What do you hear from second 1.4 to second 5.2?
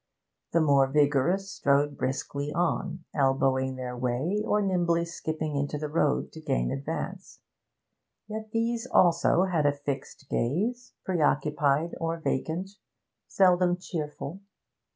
strode briskly on, elbowing their way, or nimbly